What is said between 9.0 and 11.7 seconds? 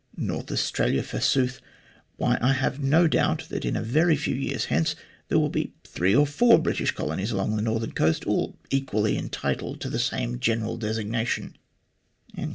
entitled to the same general designation."